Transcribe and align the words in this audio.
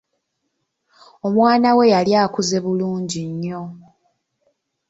Omwana 1.27 1.69
we 1.77 1.85
yali 1.93 2.11
akuze 2.23 2.57
bulungi 2.63 3.21
nnyo. 3.29 3.61